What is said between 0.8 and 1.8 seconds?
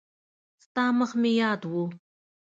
مخ مې یاد و.